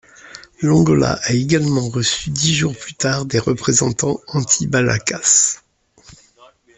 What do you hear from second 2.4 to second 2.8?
jours